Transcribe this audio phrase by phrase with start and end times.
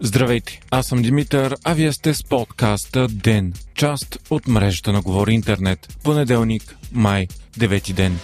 [0.00, 5.32] Здравейте, аз съм Димитър, а вие сте с подкаста ДЕН, част от мрежата на Говори
[5.32, 5.98] Интернет.
[6.04, 7.26] Понеделник, май,
[7.58, 8.18] 9 ден.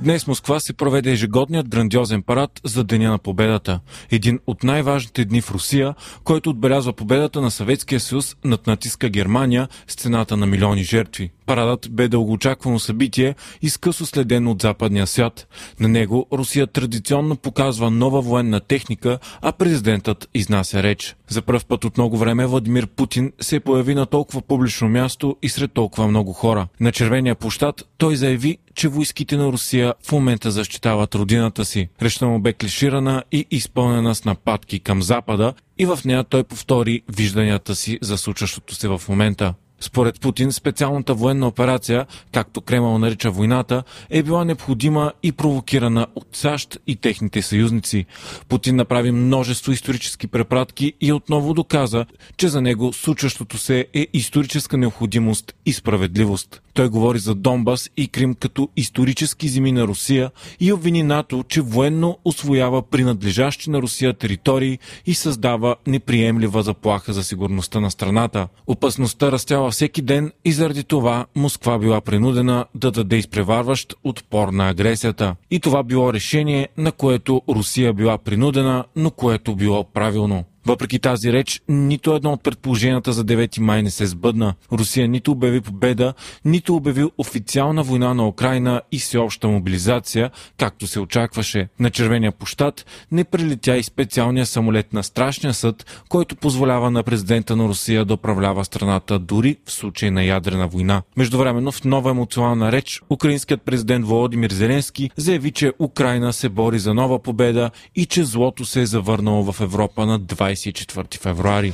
[0.00, 3.80] Днес Москва се проведе ежегодният грандиозен парад за Деня на победата.
[4.10, 9.68] Един от най-важните дни в Русия, който отбелязва победата на Съветския съюз над натиска Германия
[9.88, 11.30] с цената на милиони жертви.
[11.46, 15.48] Парадът бе дългоочаквано събитие и скъсо следено от западния свят.
[15.80, 21.16] На него Русия традиционно показва нова военна техника, а президентът изнася реч.
[21.28, 25.48] За първ път от много време Владимир Путин се появи на толкова публично място и
[25.48, 26.68] сред толкова много хора.
[26.80, 31.88] На червения площад той заяви, че войските на Русия в момента защитават родината си.
[32.02, 37.02] Речта му бе клиширана и изпълнена с нападки към Запада и в нея той повтори
[37.16, 39.54] вижданията си за случващото се в момента.
[39.82, 46.26] Според Путин, специалната военна операция, както Кремъл нарича войната, е била необходима и провокирана от
[46.32, 48.06] САЩ и техните съюзници.
[48.48, 54.76] Путин направи множество исторически препратки и отново доказа, че за него случващото се е историческа
[54.76, 56.62] необходимост и справедливост.
[56.74, 61.60] Той говори за Донбас и Крим като исторически земи на Русия и обвини НАТО, че
[61.60, 68.48] военно освоява принадлежащи на Русия територии и създава неприемлива заплаха за сигурността на страната.
[68.66, 74.68] Опасността растяла всеки ден и заради това Москва била принудена да даде изпреварващ отпор на
[74.68, 75.36] агресията.
[75.50, 80.44] И това било решение, на което Русия била принудена, но което било правилно.
[80.66, 84.54] Въпреки тази реч, нито едно от предположенията за 9 май не се сбъдна.
[84.72, 86.14] Русия нито обяви победа,
[86.44, 91.68] нито обяви официална война на Украина и всеобща мобилизация, както се очакваше.
[91.80, 97.56] На червения площад не прилетя и специалния самолет на Страшния съд, който позволява на президента
[97.56, 101.02] на Русия да управлява страната дори в случай на ядрена война.
[101.16, 106.94] Междувременно в нова емоционална реч, украинският президент Володимир Зеленски заяви, че Украина се бори за
[106.94, 111.73] нова победа и че злото се е завърнало в Европа на 20 24 февруари.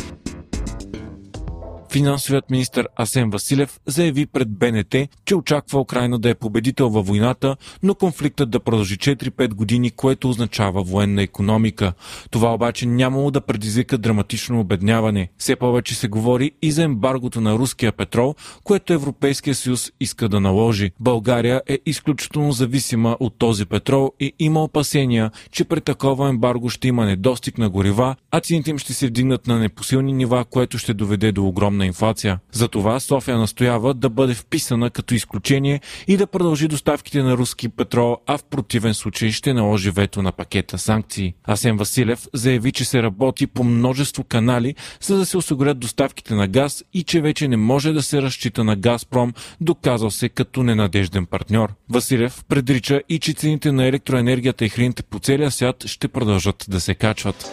[1.90, 4.94] Финансовият министр Асен Василев заяви пред БНТ,
[5.24, 10.30] че очаква Украина да е победител във войната, но конфликтът да продължи 4-5 години, което
[10.30, 11.92] означава военна економика.
[12.30, 15.28] Това обаче нямало да предизвика драматично обедняване.
[15.38, 18.34] Все повече се говори и за ембаргото на руския петрол,
[18.64, 20.90] което Европейския съюз иска да наложи.
[21.00, 26.88] България е изключително зависима от този петрол и има опасения, че при такова ембарго ще
[26.88, 30.94] има недостиг на горива, а цените им ще се вдигнат на непосилни нива, което ще
[30.94, 32.38] доведе до огромна огромна инфлация.
[32.52, 38.16] Затова София настоява да бъде вписана като изключение и да продължи доставките на руски петрол,
[38.26, 41.34] а в противен случай ще наложи вето на пакета санкции.
[41.44, 46.48] Асен Василев заяви, че се работи по множество канали, за да се осигурят доставките на
[46.48, 51.26] газ и че вече не може да се разчита на Газпром, доказал се като ненадежден
[51.26, 51.74] партньор.
[51.90, 56.80] Василев предрича и че цените на електроенергията и храните по целия свят ще продължат да
[56.80, 57.50] се качват.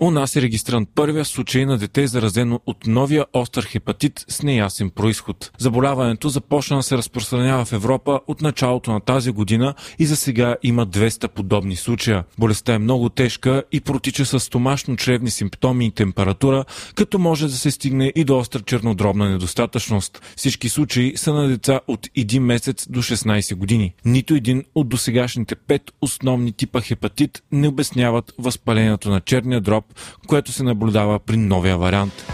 [0.00, 4.90] У нас е регистриран първия случай на дете заразено от новия остър хепатит с неясен
[4.90, 5.50] происход.
[5.58, 10.56] Заболяването започна да се разпространява в Европа от началото на тази година и за сега
[10.62, 12.24] има 200 подобни случая.
[12.38, 16.64] Болестта е много тежка и протича с стомашно-чревни симптоми и температура,
[16.94, 20.22] като може да се стигне и до остра чернодробна недостатъчност.
[20.36, 23.94] Всички случаи са на деца от 1 месец до 16 години.
[24.04, 29.85] Нито един от досегашните пет основни типа хепатит не обясняват възпалението на черния дроб
[30.26, 32.26] което се наблюдава при новия вариант.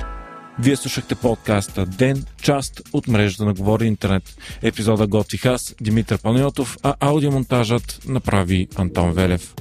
[0.58, 4.36] Вие слушахте подкаста Ден, част от мрежата на Говори Интернет.
[4.62, 9.54] Епизода готвих аз, Димитър Панайотов, а аудиомонтажът направи Антон Велев.